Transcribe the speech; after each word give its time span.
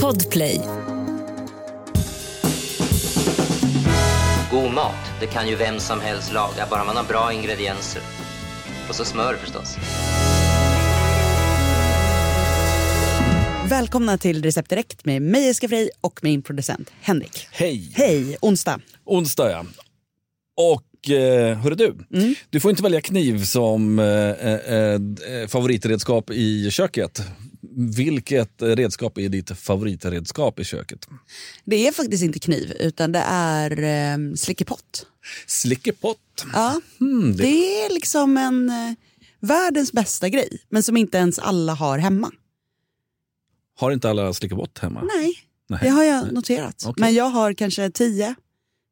Podplay. 0.00 0.60
God 4.50 4.72
mat, 4.72 4.94
det 5.20 5.26
kan 5.26 5.48
ju 5.48 5.56
vem 5.56 5.80
som 5.80 6.00
helst 6.00 6.32
laga, 6.32 6.66
bara 6.70 6.84
man 6.84 6.96
har 6.96 7.04
bra 7.04 7.32
ingredienser. 7.32 8.02
Och 8.88 8.94
så 8.94 9.04
smör 9.04 9.34
förstås. 9.36 9.76
Välkomna 13.68 14.18
till 14.18 14.42
Recept 14.42 14.70
Direkt 14.70 15.04
med 15.04 15.22
mig 15.22 15.46
Jessica 15.46 15.68
Frey 15.68 15.90
och 16.00 16.20
min 16.22 16.42
producent 16.42 16.90
Henrik. 17.00 17.46
Hej! 17.50 17.92
Hej, 17.94 18.36
onsdag. 18.40 18.80
Onsdag 19.04 19.50
ja. 19.50 19.64
Och 20.56 21.10
eh, 21.10 21.58
hörru 21.58 21.74
du, 21.74 21.94
Mm. 22.14 22.34
du 22.50 22.60
får 22.60 22.70
inte 22.70 22.82
välja 22.82 23.00
kniv 23.00 23.44
som 23.44 23.98
eh, 23.98 24.06
eh, 24.06 24.94
eh, 25.42 25.48
favoritredskap 25.48 26.30
i 26.30 26.70
köket. 26.70 27.22
Vilket 27.76 28.62
redskap 28.62 29.18
är 29.18 29.28
ditt 29.28 29.58
favoritredskap 29.58 30.60
i 30.60 30.64
köket? 30.64 31.08
Det 31.64 31.86
är 31.88 31.92
faktiskt 31.92 32.22
inte 32.24 32.38
kniv 32.38 32.72
utan 32.80 33.12
det 33.12 33.22
är 33.26 33.82
eh, 33.82 34.34
slickepott. 34.34 35.06
Slickepott. 35.46 36.44
Ja, 36.52 36.80
Mm, 37.00 37.36
det, 37.36 37.42
det 37.42 37.84
är 37.84 37.94
liksom 37.94 38.36
en 38.36 38.70
eh, 38.70 38.94
världens 39.40 39.92
bästa 39.92 40.28
grej 40.28 40.58
men 40.68 40.82
som 40.82 40.96
inte 40.96 41.18
ens 41.18 41.38
alla 41.38 41.74
har 41.74 41.98
hemma. 41.98 42.30
Har 43.76 43.90
inte 43.90 44.10
alla 44.10 44.34
slickepott 44.34 44.78
hemma? 44.78 45.02
Nej, 45.16 45.34
Nej. 45.68 45.80
det 45.82 45.88
har 45.88 46.04
jag 46.04 46.32
noterat. 46.32 46.82
Okej. 46.86 47.00
Men 47.00 47.14
jag 47.14 47.24
har 47.24 47.52
kanske 47.52 47.90
tio. 47.90 48.34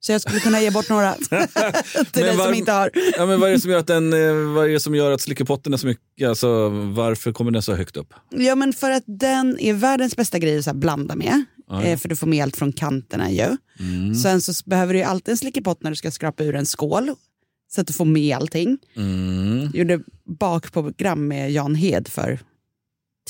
Så 0.02 0.12
jag 0.12 0.20
skulle 0.20 0.40
kunna 0.40 0.60
ge 0.60 0.70
bort 0.70 0.88
några 0.88 1.14
till 2.12 2.22
dig 2.22 2.36
var- 2.36 2.44
som 2.44 2.54
inte 2.54 2.72
har. 2.72 2.90
Ja, 3.16 3.26
men 3.26 3.40
vad, 3.40 3.48
är 3.48 3.52
det 3.52 3.60
som 3.60 3.70
gör 3.70 3.78
att 3.78 3.86
den, 3.86 4.12
eh, 4.12 4.34
vad 4.54 4.70
är 4.70 4.78
som 4.78 4.94
gör 4.94 5.10
att 5.12 5.20
slickepotten 5.20 5.72
är 5.72 5.76
så 5.76 5.86
mycket, 5.86 6.28
alltså, 6.28 6.68
varför 6.68 7.32
kommer 7.32 7.50
den 7.50 7.62
så 7.62 7.74
högt 7.74 7.96
upp? 7.96 8.14
Ja 8.30 8.54
men 8.54 8.72
för 8.72 8.90
att 8.90 9.04
den 9.06 9.60
är 9.60 9.72
världens 9.72 10.16
bästa 10.16 10.38
grej 10.38 10.58
att 10.58 10.76
blanda 10.76 11.14
med. 11.16 11.44
Eh, 11.84 11.98
för 11.98 12.08
du 12.08 12.16
får 12.16 12.26
med 12.26 12.42
allt 12.42 12.56
från 12.56 12.72
kanterna 12.72 13.30
ju. 13.30 13.56
Mm. 13.80 14.14
Sen 14.14 14.40
så 14.42 14.52
behöver 14.66 14.94
du 14.94 15.02
alltid 15.02 15.32
en 15.32 15.38
slickepott 15.38 15.82
när 15.82 15.90
du 15.90 15.96
ska 15.96 16.10
skrapa 16.10 16.44
ur 16.44 16.54
en 16.54 16.66
skål. 16.66 17.14
Så 17.72 17.80
att 17.80 17.86
du 17.86 17.92
får 17.92 18.04
med 18.04 18.36
allting. 18.36 18.78
Mm. 18.96 19.60
Jag 19.62 19.74
gjorde 19.74 20.00
bakprogram 20.24 21.28
med 21.28 21.52
Jan 21.52 21.74
Hed 21.74 22.08
för 22.08 22.38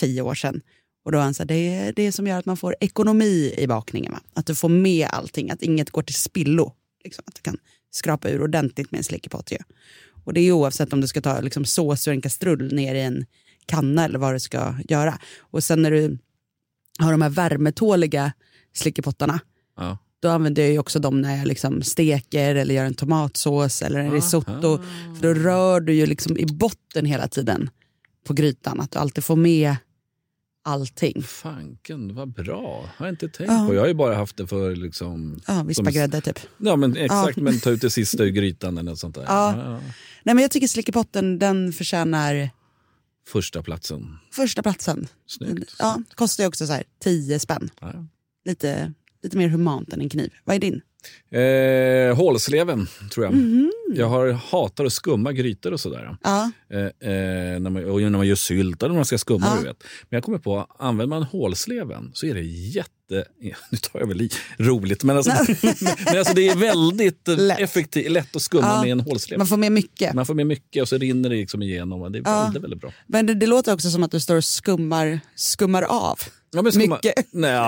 tio 0.00 0.22
år 0.22 0.34
sedan. 0.34 0.60
Och 1.04 1.12
då 1.12 1.18
han 1.18 1.34
så 1.34 1.42
här, 1.42 1.48
det 1.48 1.54
är 1.54 1.92
det 1.92 2.12
som 2.12 2.26
gör 2.26 2.38
att 2.38 2.46
man 2.46 2.56
får 2.56 2.76
ekonomi 2.80 3.54
i 3.58 3.66
bakningen. 3.66 4.12
Va? 4.12 4.20
Att 4.34 4.46
du 4.46 4.54
får 4.54 4.68
med 4.68 5.08
allting, 5.10 5.50
att 5.50 5.62
inget 5.62 5.90
går 5.90 6.02
till 6.02 6.14
spillo. 6.14 6.72
Liksom, 7.04 7.24
att 7.26 7.34
du 7.34 7.40
kan 7.40 7.56
skrapa 7.90 8.28
ur 8.30 8.42
ordentligt 8.42 8.90
med 8.90 8.98
en 8.98 9.04
slickepott. 9.04 9.52
Och 10.24 10.34
det 10.34 10.40
är 10.40 10.44
ju 10.44 10.52
oavsett 10.52 10.92
om 10.92 11.00
du 11.00 11.06
ska 11.06 11.20
ta 11.20 11.40
liksom, 11.40 11.64
sås 11.64 12.08
ur 12.08 12.12
en 12.12 12.20
kastrull 12.20 12.74
ner 12.74 12.94
i 12.94 13.00
en 13.00 13.26
kanna 13.66 14.04
eller 14.04 14.18
vad 14.18 14.34
du 14.34 14.40
ska 14.40 14.74
göra. 14.88 15.18
Och 15.40 15.64
sen 15.64 15.82
när 15.82 15.90
du 15.90 16.18
har 16.98 17.12
de 17.12 17.22
här 17.22 17.30
värmetåliga 17.30 18.32
slickepottarna 18.74 19.40
Ja. 19.76 19.98
då 20.20 20.28
använder 20.28 20.66
jag 20.66 20.80
också 20.80 20.98
dem 20.98 21.20
när 21.20 21.36
jag 21.36 21.46
liksom 21.46 21.82
steker 21.82 22.54
eller 22.54 22.74
gör 22.74 22.84
en 22.84 22.94
tomatsås 22.94 23.82
eller 23.82 24.00
en 24.00 24.10
risotto. 24.12 24.78
För 25.20 25.22
då 25.22 25.34
rör 25.34 25.80
du 25.80 25.94
ju 25.94 26.06
liksom 26.06 26.38
i 26.38 26.46
botten 26.46 27.04
hela 27.06 27.28
tiden 27.28 27.70
på 28.26 28.32
grytan. 28.32 28.80
Att 28.80 28.90
du 28.90 28.98
alltid 28.98 29.24
får 29.24 29.36
med 29.36 29.76
allting. 30.62 31.22
Fanken, 31.22 32.14
vad 32.14 32.28
bra. 32.32 32.90
Har 32.96 33.06
jag 33.06 33.12
inte 33.12 33.28
tänkt 33.28 33.50
Ja. 33.52 33.64
på. 33.68 33.74
Jag 33.74 33.80
har 33.80 33.88
ju 33.88 33.94
bara 33.94 34.14
haft 34.14 34.36
det 34.36 34.46
för 34.46 34.76
liksom... 34.76 35.40
Ja, 35.46 35.62
vispa 35.62 35.84
som- 35.84 35.92
grädde 35.92 36.20
typ. 36.20 36.38
Ja, 36.58 36.76
men 36.76 36.96
exakt. 36.96 37.36
Ja. 37.36 37.42
Men 37.42 37.60
ta 37.60 37.70
ut 37.70 37.80
det 37.80 37.90
sista 37.90 38.24
ur 38.24 38.28
grytan 38.30 38.78
eller 38.78 38.90
något 38.90 38.98
sånt 38.98 39.14
där. 39.14 39.22
Ja. 39.22 39.54
Ja. 39.56 39.70
Nej, 40.22 40.34
men 40.34 40.38
jag 40.38 40.50
tycker 40.50 40.66
slickepotten 40.68 41.38
den 41.38 41.72
förtjänar 41.72 42.50
Första 43.28 43.62
platsen. 43.62 44.16
första 44.32 44.62
platsen. 44.62 45.06
Snyggt. 45.26 45.74
Ja, 45.78 46.02
kostar 46.14 46.44
ju 46.44 46.48
också 46.48 46.66
så 46.66 46.72
här 46.72 46.84
10 47.02 47.38
spänn. 47.38 47.70
Lite, 48.44 48.92
lite 49.22 49.36
mer 49.36 49.48
humant 49.48 49.92
än 49.92 50.00
en 50.00 50.08
kniv. 50.08 50.32
Vad 50.44 50.56
är 50.56 50.60
din? 50.60 50.80
Eh, 51.32 52.16
hålsleven, 52.16 52.86
tror 53.12 53.26
jag. 53.26 53.34
Mhm. 53.34 53.72
Jag 53.94 54.06
har, 54.08 54.28
hatar 54.32 54.84
att 54.84 54.92
skumma 54.92 55.32
grytor 55.32 55.72
och 55.72 55.80
sådär. 55.80 56.16
Ja, 56.22 56.50
Eh, 56.72 56.78
eh, 56.80 57.60
när, 57.60 57.70
man, 57.70 57.84
och 57.90 58.00
när 58.02 58.10
man 58.10 58.26
gör 58.26 58.34
sylt 58.34 58.82
eller 58.82 58.88
när 58.92 58.96
man 58.98 59.04
ska 59.04 59.18
skumma. 59.18 59.46
Ja. 59.46 59.56
Du 59.60 59.66
vet. 59.68 59.82
Men 60.08 60.16
jag 60.16 60.24
kommer 60.24 60.38
på, 60.38 60.66
använder 60.78 61.06
man 61.16 61.22
hålsleven 61.22 62.10
så 62.14 62.26
är 62.26 62.34
det 62.34 62.42
jätte... 62.42 62.90
Nu 63.70 63.78
tar 63.80 64.00
jag 64.00 64.06
väl 64.06 64.20
i 64.20 64.30
roligt, 64.58 65.04
men 65.04 65.16
alltså, 65.16 65.32
men 66.06 66.18
alltså 66.18 66.34
det 66.34 66.48
är 66.48 66.56
väldigt 66.56 67.28
Lätt. 67.28 67.60
effektivt, 67.60 68.10
lätt 68.10 68.36
att 68.36 68.42
skumma 68.42 68.66
Ja. 68.66 68.82
med 68.82 68.92
en 68.92 69.00
hålslev. 69.00 69.38
man 69.38 69.46
får 69.46 69.56
med 69.56 69.72
mycket. 69.72 70.14
Man 70.14 70.26
får 70.26 70.34
med 70.34 70.46
mycket 70.46 70.82
och 70.82 70.88
så 70.88 70.98
rinner 70.98 71.28
det 71.30 71.36
liksom 71.36 71.62
igenom. 71.62 72.12
Det 72.12 72.18
är 72.18 72.22
Ja. 72.24 72.42
väldigt, 72.44 72.62
väldigt 72.62 72.80
bra. 72.80 72.92
Men 73.06 73.26
det, 73.26 73.34
det 73.34 73.46
låter 73.46 73.74
också 73.74 73.90
som 73.90 74.02
att 74.02 74.10
du 74.10 74.20
står 74.20 74.36
och 74.36 74.44
skummar, 74.44 75.20
skummar 75.34 75.82
av. 75.82 76.18
Ja, 76.52 76.62
men 76.62 76.72
Mycket. 76.76 77.14
Nej, 77.30 77.60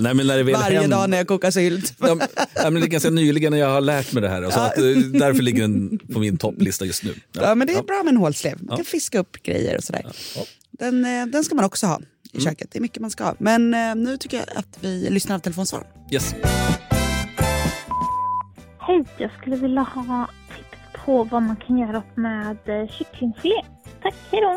nej, 0.00 0.14
men 0.14 0.26
när 0.26 0.36
det 0.36 0.42
väl 0.42 0.54
Varje 0.54 0.80
händer- 0.80 0.96
dag 0.96 1.10
när 1.10 1.16
jag 1.16 1.26
kokar 1.26 1.50
sylt. 1.50 1.94
Ja, 1.98 2.14
men- 2.14 2.28
ja, 2.54 2.70
det 2.70 2.80
är 2.80 2.86
ganska 2.86 3.10
nyligen 3.10 3.52
när 3.52 3.58
jag 3.58 3.68
har 3.68 3.80
lärt 3.80 4.12
mig 4.12 4.22
det 4.22 4.28
här. 4.28 4.42
Alltså 4.42 4.60
att, 4.60 4.78
eh, 4.78 4.84
därför 4.96 5.42
ligger 5.42 5.62
den 5.62 5.98
på 6.12 6.18
min 6.18 6.36
topplista 6.38 6.84
just 6.84 7.04
nu. 7.04 7.14
Ja, 7.32 7.54
men 7.54 7.66
det 7.66 7.72
är 7.72 7.82
bra 7.82 8.02
med 8.04 8.10
en 8.12 8.16
hålslev. 8.16 8.58
Man 8.62 8.76
kan 8.76 8.84
fiska 8.84 9.18
upp 9.18 9.42
grejer 9.42 9.76
och 9.76 9.84
sådär. 9.84 10.02
Ja. 10.36 10.42
Den, 10.70 11.04
eh, 11.04 11.26
den 11.26 11.44
ska 11.44 11.54
man 11.54 11.64
också 11.64 11.86
ha 11.86 12.00
i 12.32 12.40
köket. 12.40 12.68
Det 12.72 12.78
är 12.78 12.80
mycket 12.80 13.00
man 13.02 13.10
ska 13.10 13.24
ha. 13.24 13.34
Men 13.38 13.74
eh, 13.74 13.94
nu 13.94 14.16
tycker 14.16 14.36
jag 14.36 14.46
att 14.58 14.78
vi 14.80 15.10
lyssnar 15.10 15.34
av 15.34 15.40
telefonsvar. 15.40 15.86
Yes. 16.12 16.34
Hej, 18.78 19.04
jag 19.18 19.30
skulle 19.40 19.56
vilja 19.56 19.82
ha 19.82 20.28
tips 20.56 21.04
på 21.04 21.24
vad 21.24 21.42
man 21.42 21.56
kan 21.56 21.78
göra 21.78 22.02
med 22.14 22.58
kycklingfilé. 22.98 23.54
Tack, 24.02 24.14
hej 24.30 24.40
då! 24.40 24.56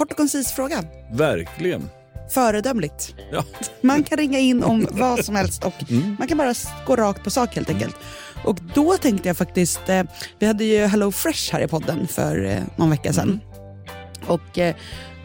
Kort 0.00 0.10
och 0.10 0.16
koncis 0.16 0.52
fråga. 0.52 0.84
Verkligen. 1.12 1.90
Föredömligt. 2.30 3.14
Ja. 3.32 3.44
Man 3.80 4.02
kan 4.04 4.18
ringa 4.18 4.38
in 4.38 4.62
om 4.62 4.86
vad 4.90 5.24
som 5.24 5.36
helst 5.36 5.64
och 5.64 5.90
Mm. 5.90 6.16
man 6.18 6.28
kan 6.28 6.38
bara 6.38 6.54
gå 6.86 6.96
rakt 6.96 7.24
på 7.24 7.30
sak 7.30 7.54
helt 7.56 7.70
enkelt. 7.70 7.96
Och 8.44 8.58
då 8.74 8.96
tänkte 8.96 9.28
jag 9.28 9.36
faktiskt, 9.36 9.88
eh, 9.88 10.02
vi 10.38 10.46
hade 10.46 10.64
ju 10.64 10.86
Hello 10.86 11.12
Fresh 11.12 11.52
här 11.52 11.60
i 11.60 11.68
podden 11.68 12.08
för 12.08 12.44
eh, 12.44 12.58
någon 12.76 12.90
vecka 12.90 13.12
sedan. 13.12 13.28
Mm. 13.28 13.40
Och 14.26 14.58
eh, 14.58 14.74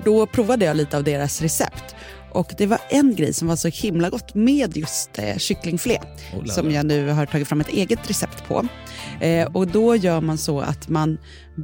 då 0.06 0.26
provade 0.26 0.66
jag 0.66 0.78
lite 0.78 0.98
av 0.98 1.04
deras 1.04 1.42
recept. 1.42 1.96
Och 2.36 2.54
det 2.58 2.66
var 2.66 2.80
en 2.90 3.16
grej 3.16 3.34
som 3.34 3.48
var 3.48 3.56
så 3.56 3.68
himla 3.68 4.10
gott 4.10 4.36
med 4.36 4.78
just 4.78 5.20
eh, 5.20 5.38
kycklingfilé. 5.38 6.00
Oh 6.34 6.46
som 6.46 6.72
jag 6.72 6.86
nu 6.86 7.10
har 7.10 7.26
tagit 7.26 7.48
fram 7.48 7.62
ett 7.62 7.70
eget 7.70 8.10
recept 8.10 8.48
på. 8.48 8.68
Eh, 9.22 9.48
och 9.48 9.68
då 9.68 9.96
gör 9.96 10.22
man 10.22 10.38
så 10.38 10.60
att 10.60 10.90
man 10.90 11.18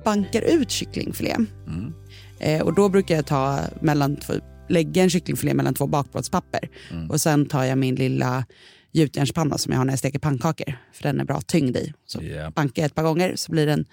bankar 0.05 0.41
ut 0.41 0.71
kycklingfilé. 0.71 1.35
Mm. 1.67 1.93
Eh, 2.39 2.61
och 2.61 2.75
då 2.75 2.89
brukar 2.89 3.15
jag 3.15 3.25
ta 3.25 3.59
mellan 3.81 4.15
två, 4.15 4.33
lägga 4.69 5.03
en 5.03 5.09
kycklingfilé 5.09 5.53
mellan 5.53 5.73
två 5.73 5.87
bakplåtspapper. 5.87 6.69
Mm. 6.91 7.09
Och 7.09 7.21
sen 7.21 7.45
tar 7.45 7.63
jag 7.63 7.77
min 7.77 7.95
lilla 7.95 8.45
gjutjärnspanna 8.91 9.57
som 9.57 9.71
jag 9.73 9.79
har 9.79 9.85
när 9.85 9.91
jag 9.93 9.99
steker 9.99 10.19
pannkakor. 10.19 10.77
För 10.93 11.03
den 11.03 11.19
är 11.19 11.23
bra 11.25 11.41
tyngd 11.41 11.77
i. 11.77 11.93
Så 12.05 12.23
Ja. 12.23 12.51
bankar 12.51 12.81
jag 12.81 12.87
ett 12.87 12.95
par 12.95 13.03
gånger 13.03 13.35
så 13.35 13.51
blir 13.51 13.65
den 13.67 13.85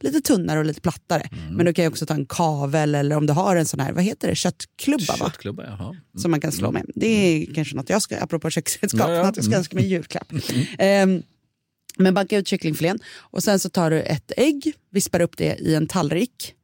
lite 0.00 0.20
tunnare 0.20 0.58
och 0.58 0.64
lite 0.64 0.80
plattare. 0.80 1.28
Mm. 1.32 1.54
Men 1.54 1.66
då 1.66 1.72
kan 1.72 1.84
jag 1.84 1.90
också 1.90 2.06
ta 2.06 2.14
en 2.14 2.26
kavel 2.26 2.94
eller 2.94 3.16
om 3.16 3.26
du 3.26 3.32
har 3.32 3.56
en 3.56 3.66
sån 3.66 3.80
här, 3.80 3.92
vad 3.92 4.04
heter 4.04 4.28
det, 4.28 4.34
köttklubba 4.34 5.16
va? 5.20 5.26
Köttklubba, 5.30 5.64
jaha. 5.64 5.88
Mm. 5.88 5.96
som 6.18 6.30
man 6.30 6.40
kan 6.40 6.52
slå 6.52 6.72
med. 6.72 6.86
Det 6.94 7.06
är 7.06 7.54
kanske 7.54 7.76
något 7.76 7.90
jag 7.90 8.02
ska, 8.02 8.18
apropå 8.20 8.50
köksredskap, 8.50 9.08
Ja, 9.08 9.14
ja. 9.14 9.26
något 9.26 9.36
jag 9.36 9.44
ska 9.44 9.56
önska 9.56 9.76
mig 9.76 9.84
i 9.84 9.88
julklapp. 9.88 10.32
Ehm, 10.78 11.22
men 11.98 12.14
banka 12.14 12.38
ut 12.38 12.48
kycklingfilén 12.48 12.98
och 13.16 13.42
sen 13.42 13.58
så 13.58 13.68
tar 13.68 13.90
du 13.90 14.02
ett 14.02 14.32
ägg, 14.36 14.72
vispar 14.90 15.20
upp 15.20 15.36
det 15.36 15.56
i 15.60 15.74
en 15.74 15.86
tallrik. 15.86 16.54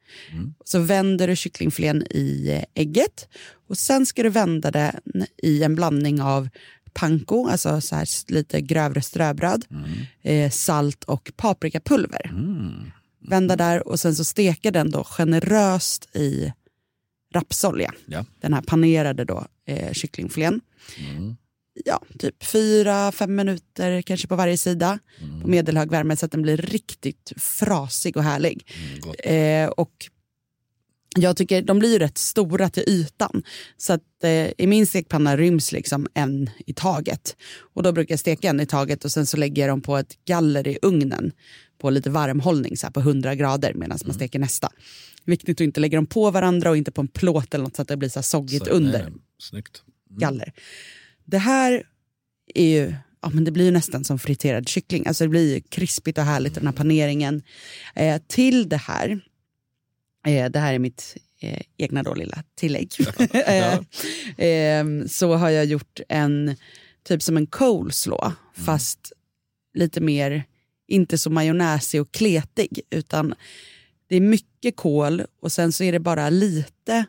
Så 0.65 0.79
vänder 0.79 1.27
du 1.27 1.35
kycklingfilén 1.35 2.03
i 2.09 2.49
eh, 2.51 2.81
ägget 2.81 3.27
och 3.67 3.77
sen 3.77 4.05
ska 4.05 4.23
du 4.23 4.29
vända 4.29 4.71
den 4.71 5.25
i 5.43 5.63
en 5.63 5.75
blandning 5.75 6.21
av 6.21 6.49
panko, 6.93 7.47
alltså 7.47 7.81
så 7.81 7.95
här 7.95 8.07
lite 8.31 8.61
grövre 8.61 9.01
ströbröd, 9.01 9.65
eh, 10.21 10.51
salt 10.51 11.03
och 11.03 11.31
paprikapulver. 11.35 12.25
Mm. 12.29 12.91
Vända 13.27 13.55
där 13.55 13.87
och 13.87 13.99
sen 13.99 14.15
så 14.15 14.23
steka 14.23 14.71
den 14.71 14.91
då 14.91 15.03
generöst 15.03 16.15
i 16.15 16.53
rapsolja. 17.33 17.93
Ja. 18.05 18.25
Den 18.41 18.53
här 18.53 18.61
panerade 18.61 19.25
då 19.25 19.45
eh, 19.67 19.93
kycklingfilén. 19.93 20.61
Mm. 20.97 21.35
Ja, 21.85 22.01
typ 22.19 22.43
fyra, 22.43 23.11
fem 23.11 23.35
minuter 23.35 24.01
kanske 24.01 24.27
på 24.27 24.35
varje 24.35 24.57
sida 24.57 24.99
Mm. 25.21 25.41
på 25.41 25.47
medelhög 25.47 25.91
värme 25.91 26.17
så 26.17 26.25
att 26.25 26.31
den 26.31 26.41
blir 26.41 26.57
riktigt 26.57 27.33
frasig 27.37 28.17
och 28.17 28.23
härlig. 28.23 28.67
Mm. 29.23 29.65
Eh, 29.65 29.69
och 29.69 29.91
jag 31.15 31.37
tycker 31.37 31.61
de 31.61 31.79
blir 31.79 31.93
ju 31.93 31.99
rätt 31.99 32.17
stora 32.17 32.69
till 32.69 32.83
ytan. 32.87 33.43
Så 33.77 33.93
att 33.93 34.23
eh, 34.23 34.51
i 34.57 34.67
min 34.67 34.87
stekpanna 34.87 35.37
ryms 35.37 35.71
liksom 35.71 36.07
en 36.13 36.49
i 36.65 36.73
taget. 36.73 37.35
Och 37.73 37.83
då 37.83 37.91
brukar 37.91 38.13
jag 38.13 38.19
steka 38.19 38.49
en 38.49 38.59
i 38.59 38.65
taget 38.65 39.05
och 39.05 39.11
sen 39.11 39.25
så 39.25 39.37
lägger 39.37 39.61
jag 39.61 39.69
dem 39.69 39.81
på 39.81 39.97
ett 39.97 40.25
galler 40.25 40.67
i 40.67 40.77
ugnen 40.81 41.31
på 41.81 41.89
lite 41.89 42.09
varmhållning 42.09 42.77
så 42.77 42.87
här 42.87 42.91
på 42.91 42.99
100 42.99 43.35
grader 43.35 43.73
medan 43.73 43.97
man 44.05 44.13
steker 44.13 44.39
nästa. 44.39 44.69
Viktigt 45.25 45.57
att 45.57 45.61
inte 45.61 45.79
lägga 45.79 45.97
dem 45.97 46.05
på 46.05 46.31
varandra 46.31 46.69
och 46.69 46.77
inte 46.77 46.91
på 46.91 47.01
en 47.01 47.07
plåt 47.07 47.53
eller 47.53 47.63
något 47.63 47.75
så 47.75 47.81
att 47.81 47.87
det 47.87 47.97
blir 47.97 48.09
så 48.09 48.19
här 48.19 48.23
soggigt 48.23 48.65
Så, 48.65 48.71
under 48.71 49.03
nej. 49.03 49.13
Snyggt. 49.39 49.83
Mm. 50.09 50.19
galler. 50.19 50.53
Det 51.25 51.37
här 51.37 51.83
är 52.55 52.65
ju, 52.65 52.95
ja 53.21 53.29
men 53.29 53.43
det 53.43 53.51
blir 53.51 53.65
ju 53.65 53.71
nästan 53.71 54.03
som 54.03 54.19
friterad 54.19 54.69
kyckling. 54.69 55.07
Alltså 55.07 55.23
det 55.23 55.29
blir 55.29 55.53
ju 55.53 55.61
krispigt 55.61 56.17
och 56.17 56.23
härligt 56.23 56.55
den 56.55 56.67
här 56.67 56.73
paneringen. 56.73 57.43
Eh, 57.95 58.21
till 58.27 58.69
det 58.69 58.77
här, 58.77 59.21
det 60.23 60.59
här 60.59 60.73
är 60.73 60.79
mitt 60.79 61.17
eh, 61.41 61.61
egna 61.77 62.03
då 62.03 62.13
lilla 62.13 62.43
tillägg. 62.55 62.93
Eh, 63.33 63.73
eh, 64.47 64.85
så 65.07 65.33
har 65.33 65.49
jag 65.49 65.65
gjort 65.65 65.99
en 66.09 66.55
typ 67.03 67.23
som 67.23 67.37
en 67.37 67.47
coleslaw 67.47 68.35
fast 68.53 69.11
lite 69.73 70.01
mer, 70.01 70.43
inte 70.87 71.17
så 71.17 71.29
majonnäsig 71.29 72.01
och 72.01 72.11
kletig 72.11 72.81
utan 72.89 73.33
det 74.07 74.15
är 74.15 74.21
mycket 74.21 74.75
kål 74.75 75.23
och 75.41 75.51
sen 75.51 75.71
så 75.71 75.83
är 75.83 75.91
det 75.91 75.99
bara 75.99 76.29
lite 76.29 77.05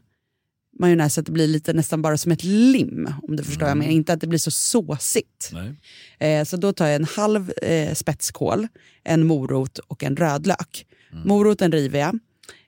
majonnäs 0.79 1.15
så 1.15 1.21
att 1.21 1.27
det 1.27 1.33
blir 1.33 1.49
lite 1.49 1.73
nästan 1.73 2.03
bara 2.03 2.19
som 2.19 2.33
ett 2.33 2.45
lim 2.45 3.15
om 3.23 3.37
du 3.37 3.43
förstår 3.45 3.61
vad 3.61 3.71
jag 3.71 3.79
menar. 3.79 3.93
Inte 3.93 4.13
att 4.13 4.21
det 4.21 4.27
blir 4.27 4.39
så 4.39 4.51
såsigt. 4.51 5.53
Eh, 6.19 6.45
så 6.45 6.57
då 6.57 6.73
tar 6.73 6.87
jag 6.87 6.97
en 6.97 7.05
halv 7.05 7.53
eh, 7.63 7.95
spetskål, 7.95 8.69
en 9.05 9.27
morot 9.27 9.79
och 9.79 10.05
en 10.05 10.17
rödlök. 10.17 10.87
Moroten 11.25 11.73
river 11.73 11.99
jag. 12.01 12.19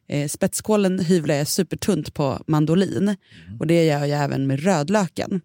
Eh, 0.07 0.29
spetskålen 0.29 0.99
hyvlar 0.99 1.35
jag 1.35 1.49
supertunt 1.49 2.15
på 2.15 2.45
mandolin 2.47 3.17
och 3.61 3.67
det 3.67 3.85
gör 3.85 4.05
jag 4.05 4.25
även 4.25 4.47
med 4.47 4.63
rödlöken. 4.63 5.41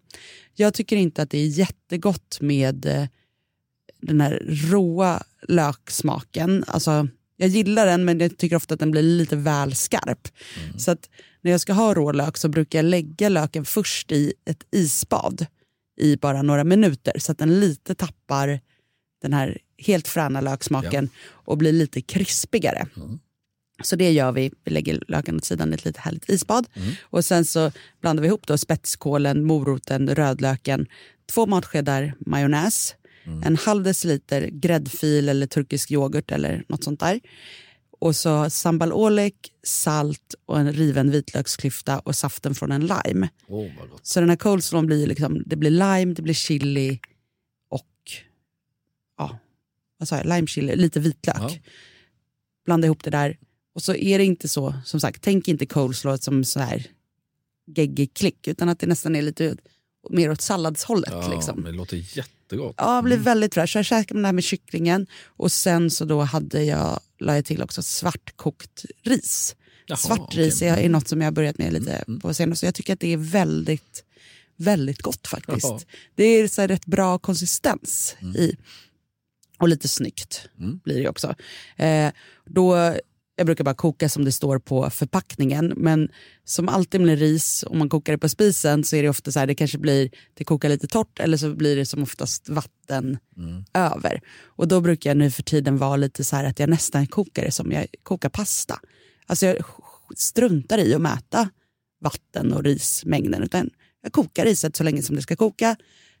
Jag 0.54 0.74
tycker 0.74 0.96
inte 0.96 1.22
att 1.22 1.30
det 1.30 1.38
är 1.38 1.46
jättegott 1.46 2.38
med 2.40 2.86
eh, 2.86 3.04
den 4.00 4.20
här 4.20 4.42
råa 4.70 5.22
löksmaken. 5.48 6.64
Alltså, 6.66 7.08
jag 7.36 7.48
gillar 7.48 7.86
den 7.86 8.04
men 8.04 8.20
jag 8.20 8.38
tycker 8.38 8.56
ofta 8.56 8.74
att 8.74 8.80
den 8.80 8.90
blir 8.90 9.02
lite 9.02 9.36
väl 9.36 9.74
skarp. 9.74 10.28
Så 10.78 10.90
att 10.90 11.10
när 11.40 11.50
jag 11.50 11.60
ska 11.60 11.72
ha 11.72 11.94
rå 11.94 12.12
lök 12.12 12.36
så 12.36 12.48
brukar 12.48 12.78
jag 12.78 12.84
lägga 12.84 13.28
löken 13.28 13.64
först 13.64 14.12
i 14.12 14.32
ett 14.44 14.64
isbad 14.70 15.46
i 15.96 16.16
bara 16.16 16.42
några 16.42 16.64
minuter 16.64 17.12
så 17.18 17.32
att 17.32 17.38
den 17.38 17.60
lite 17.60 17.94
tappar 17.94 18.60
den 19.22 19.32
här 19.32 19.58
helt 19.78 20.08
fräna 20.08 20.40
löksmaken 20.40 21.08
och 21.28 21.58
blir 21.58 21.72
lite 21.72 22.00
krispigare. 22.00 22.86
Så 23.82 23.96
det 23.96 24.12
gör 24.12 24.32
vi. 24.32 24.52
Vi 24.64 24.70
lägger 24.70 25.02
löken 25.08 25.36
åt 25.36 25.44
sidan 25.44 25.72
i 25.72 25.74
ett 25.74 25.84
lite 25.84 26.00
härligt 26.00 26.28
isbad. 26.30 26.66
Och 27.02 27.24
sen 27.24 27.44
så 27.44 27.72
blandar 28.00 28.22
vi 28.22 28.28
ihop 28.28 28.46
då 28.46 28.58
spetskålen, 28.58 29.44
moroten, 29.44 30.14
rödlöken, 30.14 30.86
två 31.32 31.46
matskedar 31.46 32.14
majonnäs, 32.26 32.94
en 33.44 33.56
halv 33.56 33.82
deciliter 33.82 34.46
gräddfil 34.52 35.28
eller 35.28 35.46
turkisk 35.46 35.90
yoghurt 35.90 36.32
eller 36.32 36.64
något 36.68 36.84
sånt 36.84 37.00
där. 37.00 37.20
Och 38.00 38.16
så 38.16 38.50
sambal 38.50 38.92
oleg, 38.92 39.34
salt 39.62 40.34
och 40.46 40.60
en 40.60 40.72
riven 40.72 41.10
vitlöksklyfta 41.10 41.98
och 41.98 42.16
saften 42.16 42.54
från 42.54 42.72
en 42.72 42.80
lime. 42.80 43.28
Gott. 43.90 44.06
Så 44.06 44.20
den 44.20 44.28
här 44.28 44.36
coleslawen 44.36 44.86
blir 44.86 45.06
liksom, 45.06 45.42
det 45.46 45.56
blir 45.56 45.70
lime, 45.70 46.14
det 46.14 46.22
blir 46.22 46.34
chili 46.34 47.00
och 47.68 47.86
ja, 49.18 49.38
vad 49.98 50.08
sa 50.08 50.16
jag, 50.16 50.26
lime 50.26 50.46
chili, 50.46 50.76
lite 50.76 51.00
vitlök. 51.00 51.36
Ja. 51.38 51.50
Blanda 52.64 52.86
ihop 52.86 53.04
det 53.04 53.10
där. 53.10 53.38
Och 53.74 53.82
så 53.82 53.94
är 53.94 54.18
det 54.18 54.24
inte 54.24 54.48
så, 54.48 54.74
som 54.84 55.00
sagt, 55.00 55.22
tänk 55.22 55.48
inte 55.48 55.66
coleslaw 55.66 56.18
som 56.22 56.44
så 56.44 56.60
här 56.60 56.86
geggig 57.66 58.14
klick 58.14 58.48
utan 58.48 58.68
att 58.68 58.78
det 58.78 58.86
nästan 58.86 59.16
är 59.16 59.22
lite 59.22 59.56
mer 60.10 60.30
åt 60.30 60.40
salladshållet. 60.40 61.10
Ja, 61.12 61.34
liksom. 61.34 61.60
men 61.60 61.72
det 61.72 61.78
låter 61.78 62.16
jättegott. 62.16 62.74
Ja, 62.78 62.96
det 62.96 63.02
blir 63.02 63.16
väldigt 63.16 63.54
fräscht. 63.54 63.72
Så 63.72 63.78
jag 63.78 63.84
käkade 63.86 64.14
med 64.14 64.22
det 64.22 64.28
här 64.28 64.32
med 64.32 64.44
kycklingen 64.44 65.06
och 65.24 65.52
sen 65.52 65.90
så 65.90 66.04
då 66.04 66.20
hade 66.20 66.62
jag, 66.64 67.00
la 67.18 67.34
jag 67.34 67.44
till 67.44 67.62
också 67.62 67.82
svartkokt 67.82 68.84
ris. 69.02 69.56
Jaha, 69.86 69.96
Svart 69.96 70.34
ris 70.36 70.62
är, 70.62 70.76
är 70.76 70.88
något 70.88 71.08
som 71.08 71.20
jag 71.20 71.26
har 71.26 71.32
börjat 71.32 71.58
med 71.58 71.72
lite 71.72 72.04
på 72.22 72.34
senare 72.34 72.56
så 72.56 72.66
jag 72.66 72.74
tycker 72.74 72.92
att 72.92 73.00
det 73.00 73.12
är 73.12 73.16
väldigt, 73.16 74.04
väldigt 74.56 75.02
gott 75.02 75.26
faktiskt. 75.26 75.64
Jaha. 75.64 75.80
Det 76.14 76.24
är 76.24 76.48
så 76.48 76.60
här 76.60 76.68
rätt 76.68 76.86
bra 76.86 77.18
konsistens 77.18 78.16
i. 78.36 78.56
Och 79.58 79.68
lite 79.68 79.88
snyggt 79.88 80.48
Mm. 80.58 80.80
blir 80.84 81.02
det 81.02 81.08
också. 81.08 81.34
Eh, 81.76 82.12
då, 82.46 82.94
jag 83.40 83.46
brukar 83.46 83.64
bara 83.64 83.74
koka 83.74 84.08
som 84.08 84.24
det 84.24 84.32
står 84.32 84.58
på 84.58 84.90
förpackningen. 84.90 85.72
Men 85.76 86.08
som 86.44 86.68
alltid 86.68 87.00
med 87.00 87.18
ris, 87.18 87.64
om 87.66 87.78
man 87.78 87.88
kokar 87.88 88.12
det 88.12 88.18
på 88.18 88.28
spisen 88.28 88.84
så 88.84 88.96
är 88.96 89.02
det 89.02 89.08
ofta 89.08 89.32
så 89.32 89.38
här, 89.38 89.46
det 89.46 89.54
kanske 89.54 89.78
blir, 89.78 90.10
det 90.34 90.44
kokar 90.44 90.68
lite 90.68 90.86
torrt 90.86 91.20
eller 91.20 91.36
så 91.36 91.54
blir 91.54 91.76
det 91.76 91.86
som 91.86 92.02
oftast 92.02 92.48
vatten 92.48 93.18
över. 93.74 94.20
Och 94.44 94.68
då 94.68 94.80
brukar 94.80 95.10
jag 95.10 95.16
nu 95.16 95.30
för 95.30 95.42
tiden 95.42 95.78
vara 95.78 95.96
lite 95.96 96.24
så 96.24 96.36
här 96.36 96.44
att 96.44 96.58
jag 96.58 96.68
nästan 96.68 97.06
kokar 97.06 97.44
det 97.44 97.52
som 97.52 97.72
jag 97.72 97.86
kokar 98.02 98.28
pasta. 98.28 98.80
Alltså 99.26 99.46
jag 99.46 99.56
struntar 100.16 100.78
i 100.78 100.94
att 100.94 101.00
mäta 101.00 101.50
vatten 102.00 102.52
och 102.52 102.64
rismängden 102.64 103.42
utan 103.42 103.70
jag 104.02 104.12
kokar 104.12 104.44
riset 104.44 104.76
så 104.76 104.84
länge 104.84 105.02
som 105.02 105.16
det 105.16 105.22
ska 105.22 105.36
koka, 105.36 105.76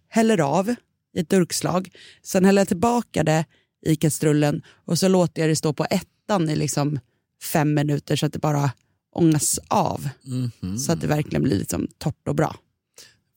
häller 0.08 0.40
av 0.40 0.74
i 1.16 1.20
ett 1.20 1.28
durkslag, 1.28 1.90
sen 2.22 2.44
häller 2.44 2.60
jag 2.60 2.68
tillbaka 2.68 3.24
det 3.24 3.44
i 3.86 3.96
kastrullen 3.96 4.62
och 4.84 4.98
så 4.98 5.08
låter 5.08 5.42
jag 5.42 5.50
det 5.50 5.56
stå 5.56 5.72
på 5.72 5.86
ettan 5.90 6.50
i 6.50 6.56
liksom 6.56 6.98
fem 7.42 7.74
minuter 7.74 8.16
så 8.16 8.26
att 8.26 8.32
det 8.32 8.38
bara 8.38 8.70
ångas 9.12 9.58
av. 9.68 10.08
Mhm. 10.22 10.78
Så 10.78 10.92
att 10.92 11.00
det 11.00 11.06
verkligen 11.06 11.42
blir 11.42 11.58
liksom 11.58 11.88
torrt 11.98 12.28
och 12.28 12.34
bra. 12.34 12.56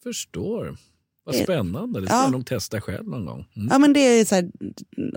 Förstår. 0.04 0.78
Vad 1.26 1.36
Eh, 1.36 1.44
spännande. 1.44 2.02
Det 2.02 2.08
ska 2.08 2.16
ja. 2.16 2.24
jag 2.24 2.32
nog 2.32 2.46
testa 2.46 2.82
själv 2.82 3.08
någon 3.08 3.26
gång. 3.26 3.46
Mm. 3.56 3.68
Ja 3.72 3.80
men 3.80 3.94
det 3.94 4.00
är 4.00 4.26
så 4.26 4.36
här, 4.36 4.52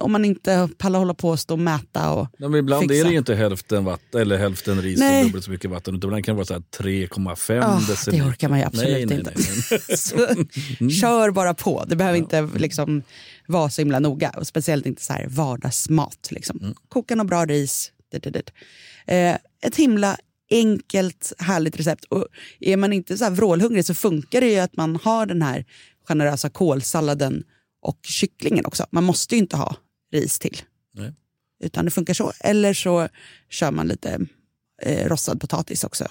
om 0.00 0.12
man 0.12 0.24
inte 0.24 0.68
pallar 0.78 0.98
hålla 0.98 1.14
på 1.14 1.28
och 1.28 1.40
stå 1.40 1.54
och 1.54 1.58
mäta 1.60 2.12
och 2.12 2.28
Ja, 2.38 2.48
men 2.48 2.60
ibland 2.60 2.82
fixa. 2.82 2.94
är 2.94 3.04
det 3.04 3.10
ju 3.10 3.18
inte 3.18 3.34
hälften, 3.34 3.84
vatten, 3.84 4.20
eller 4.20 4.36
hälften 4.38 4.82
ris 4.82 4.98
Nej. 4.98 5.20
och 5.20 5.26
dubbelt 5.26 5.44
så 5.44 5.50
mycket 5.50 5.70
vatten. 5.70 5.94
Utan 5.96 6.08
ibland 6.08 6.24
kan 6.24 6.34
det 6.34 6.36
vara 6.36 6.46
så 6.46 6.54
här 6.54 6.60
3,5 6.60 7.62
Ah, 7.64 7.80
deciliter. 7.90 8.22
det 8.24 8.30
orkar 8.30 8.48
man 8.48 8.58
ju 8.58 8.64
absolut 8.64 8.90
nej, 8.92 9.06
nej, 9.06 9.18
inte. 9.18 9.32
Nej, 9.36 9.78
nej. 9.88 9.98
så, 9.98 10.16
Kör 11.00 11.30
bara 11.30 11.54
på. 11.54 11.84
Det 11.88 11.96
behöver 11.96 12.18
inte 12.18 12.48
liksom, 12.56 13.02
vara 13.46 13.70
så 13.70 13.80
himla 13.80 13.98
noga. 13.98 14.30
Och 14.30 14.46
speciellt 14.46 14.86
inte 14.86 15.02
så 15.02 15.12
här 15.12 15.26
vardagsmat. 15.28 16.28
Liksom. 16.30 16.74
Koka 16.88 17.14
något 17.14 17.26
bra 17.26 17.44
ris. 17.46 17.92
Dit. 18.22 18.52
Eh, 19.06 19.36
ett 19.60 19.76
himla 19.76 20.16
enkelt, 20.50 21.32
härligt 21.38 21.80
recept. 21.80 22.04
Och 22.04 22.26
är 22.60 22.76
man 22.76 22.92
inte 22.92 23.18
så 23.18 23.24
här 23.24 23.30
vrålhungrig 23.30 23.84
så 23.84 23.94
funkar 23.94 24.40
det 24.40 24.52
ju 24.52 24.58
att 24.58 24.76
man 24.76 24.96
har 24.96 25.26
den 25.26 25.42
här 25.42 25.64
generösa 26.04 26.50
kålsalladen 26.50 27.44
och 27.82 27.98
kycklingen 28.02 28.66
också. 28.66 28.86
Man 28.90 29.04
måste 29.04 29.34
ju 29.34 29.38
inte 29.38 29.56
ha 29.56 29.76
ris 30.12 30.38
till. 30.38 30.56
Nej. 30.94 31.12
Utan 31.60 31.84
det 31.84 31.90
funkar 31.90 32.14
så. 32.14 32.32
Eller 32.40 32.74
så 32.74 33.08
kör 33.50 33.70
man 33.70 33.88
lite 33.88 34.26
eh, 34.82 35.08
rostad 35.08 35.36
potatis 35.36 35.84
också. 35.84 36.08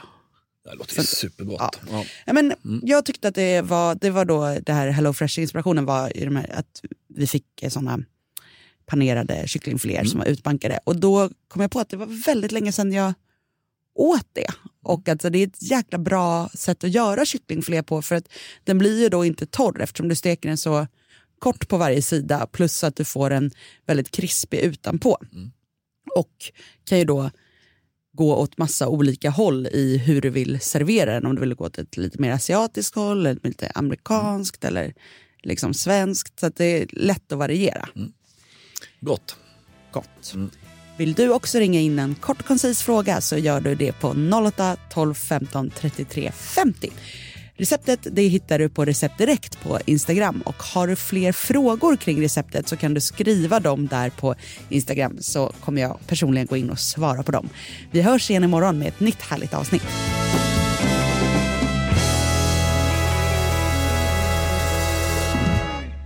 Det 0.64 0.76
låter 0.76 0.98
ju 0.98 1.04
supergott. 1.04 1.60
Ja. 1.60 1.72
Ja. 1.92 2.06
Ja, 2.26 2.34
men 2.34 2.54
Jag 2.84 3.06
tyckte 3.06 3.28
att 3.28 3.36
det 3.36 3.62
var, 3.62 3.96
det 3.96 4.10
var 4.10 4.26
då 4.26 4.58
det 4.66 4.74
här 4.74 4.90
Hello 4.90 5.14
Fresh-inspirationen 5.14 5.86
var 5.86 6.18
i 6.18 6.26
de 6.26 6.36
här, 6.36 6.54
att 6.54 6.82
vi 7.08 7.28
fick 7.28 7.64
såna 7.70 8.00
panerade 8.86 9.48
kycklingfiléer 9.48 10.04
som 10.04 10.20
var 10.20 10.28
utbankade. 10.28 10.80
Och 10.84 10.96
då 10.96 11.30
kom 11.48 11.62
jag 11.62 11.72
på 11.72 11.80
att 11.80 11.90
det 11.90 11.98
var 11.98 12.26
väldigt 12.26 12.52
länge 12.52 12.72
sedan 12.72 12.92
jag 12.92 13.14
åt 13.96 14.28
det. 14.34 14.48
Och 14.84 15.10
att 15.10 15.20
det 15.20 15.38
är 15.38 15.48
ett 15.48 15.62
jäkla 15.62 15.98
bra 15.98 16.50
sätt 16.54 16.84
att 16.84 16.90
göra 16.92 17.26
kycklingfilé 17.26 17.84
på 17.84 18.02
för 18.02 18.16
att 18.16 18.28
den 18.64 18.78
blir 18.78 19.02
ju 19.02 19.10
då 19.10 19.26
inte 19.26 19.46
torr 19.46 19.82
eftersom 19.82 20.08
du 20.08 20.16
steker 20.16 20.50
den 20.50 20.58
så 20.58 20.88
kort 21.40 21.68
på 21.68 21.78
varje 21.78 22.02
sida 22.02 22.48
plus 22.52 22.84
att 22.84 22.96
du 22.96 23.06
får 23.06 23.32
en 23.32 23.52
väldigt 23.86 24.12
krispig 24.12 24.60
utanpå. 24.60 25.18
Och 26.16 26.52
kan 26.84 27.00
ju 27.00 27.06
då 27.06 27.32
gå 28.14 28.36
åt 28.36 28.58
massa 28.58 28.88
olika 28.88 29.30
håll 29.30 29.68
i 29.68 29.98
hur 29.98 30.22
du 30.22 30.30
vill 30.30 30.60
servera 30.60 31.14
den. 31.14 31.26
Om 31.26 31.36
du 31.36 31.42
vill 31.42 31.54
gå 31.54 31.66
åt 31.66 31.78
ett 31.78 31.98
lite 31.98 32.22
mer 32.22 32.32
asiatiskt 32.32 32.96
håll, 32.96 33.26
eller 33.26 33.40
lite 33.44 33.72
amerikanskt 33.76 34.66
eller 34.66 34.94
liksom 35.44 35.74
svenskt. 35.74 36.40
Så 36.40 36.46
att 36.46 36.56
det 36.56 36.66
är 36.66 36.88
lätt 36.92 37.32
att 37.32 37.38
variera. 37.38 37.90
Gott. 39.02 39.36
Gott. 39.92 40.36
Vill 40.98 41.14
du 41.14 41.30
också 41.30 41.60
ringa 41.60 41.80
in 41.80 42.00
en 42.00 42.16
kort 42.16 42.44
koncis 42.44 42.82
fråga 42.82 43.22
så 43.22 43.38
gör 43.38 43.62
du 43.62 43.76
det 43.76 43.92
på 43.92 44.16
08 44.48 44.78
12 44.90 45.14
15 45.14 45.70
33 45.70 46.32
50. 46.32 46.92
Receptet 47.58 48.08
det 48.12 48.22
hittar 48.22 48.60
du 48.60 48.70
på 48.70 48.86
Recept 48.86 49.18
Direkt 49.18 49.64
på 49.64 49.80
Instagram 49.86 50.42
och 50.46 50.64
har 50.64 50.88
du 50.88 50.96
fler 50.96 51.32
frågor 51.32 51.96
kring 51.96 52.22
receptet 52.22 52.68
så 52.68 52.78
kan 52.78 52.94
du 52.94 53.02
skriva 53.02 53.60
dem 53.60 53.88
där 53.88 54.10
på 54.10 54.36
Instagram 54.70 55.18
så 55.20 55.52
kommer 55.64 55.82
jag 55.82 56.00
personligen 56.08 56.48
gå 56.48 56.58
in 56.58 56.70
och 56.70 56.80
svara 56.80 57.24
på 57.24 57.32
dem. 57.32 57.50
Vi 57.92 58.02
hörs 58.02 58.30
igen 58.30 58.44
imorgon 58.44 58.80
med 58.80 58.88
ett 58.88 59.00
nytt 59.00 59.22
härligt 59.22 59.54
avsnitt. 59.54 59.84